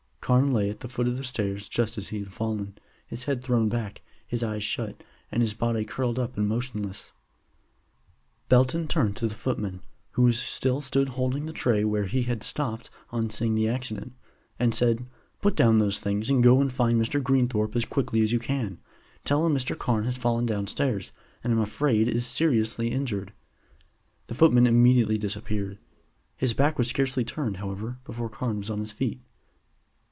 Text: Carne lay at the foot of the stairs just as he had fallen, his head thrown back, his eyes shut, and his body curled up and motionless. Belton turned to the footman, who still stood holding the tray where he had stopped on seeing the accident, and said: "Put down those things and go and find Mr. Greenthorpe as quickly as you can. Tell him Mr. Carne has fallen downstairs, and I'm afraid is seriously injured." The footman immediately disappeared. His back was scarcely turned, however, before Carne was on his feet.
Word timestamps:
Carne 0.21 0.53
lay 0.53 0.69
at 0.69 0.79
the 0.79 0.87
foot 0.87 1.09
of 1.09 1.17
the 1.17 1.25
stairs 1.25 1.67
just 1.67 1.97
as 1.97 2.07
he 2.07 2.19
had 2.19 2.31
fallen, 2.33 2.77
his 3.05 3.25
head 3.25 3.43
thrown 3.43 3.67
back, 3.67 4.01
his 4.25 4.41
eyes 4.41 4.63
shut, 4.63 5.03
and 5.29 5.41
his 5.41 5.53
body 5.53 5.83
curled 5.83 6.17
up 6.17 6.37
and 6.37 6.47
motionless. 6.47 7.11
Belton 8.47 8.87
turned 8.87 9.17
to 9.17 9.27
the 9.27 9.35
footman, 9.35 9.81
who 10.11 10.31
still 10.31 10.79
stood 10.79 11.09
holding 11.09 11.47
the 11.47 11.51
tray 11.51 11.83
where 11.83 12.05
he 12.05 12.21
had 12.21 12.43
stopped 12.43 12.89
on 13.09 13.29
seeing 13.29 13.55
the 13.55 13.67
accident, 13.67 14.13
and 14.57 14.73
said: 14.73 15.05
"Put 15.41 15.55
down 15.57 15.79
those 15.79 15.99
things 15.99 16.29
and 16.29 16.41
go 16.41 16.61
and 16.61 16.71
find 16.71 17.01
Mr. 17.01 17.21
Greenthorpe 17.21 17.75
as 17.75 17.83
quickly 17.83 18.21
as 18.21 18.31
you 18.31 18.39
can. 18.39 18.79
Tell 19.25 19.45
him 19.45 19.53
Mr. 19.53 19.77
Carne 19.77 20.05
has 20.05 20.15
fallen 20.15 20.45
downstairs, 20.45 21.11
and 21.43 21.51
I'm 21.51 21.59
afraid 21.59 22.07
is 22.07 22.25
seriously 22.25 22.89
injured." 22.89 23.33
The 24.27 24.35
footman 24.35 24.65
immediately 24.65 25.17
disappeared. 25.17 25.77
His 26.37 26.53
back 26.53 26.77
was 26.77 26.87
scarcely 26.87 27.25
turned, 27.25 27.57
however, 27.57 27.99
before 28.05 28.29
Carne 28.29 28.59
was 28.59 28.69
on 28.69 28.79
his 28.79 28.93
feet. 28.93 29.19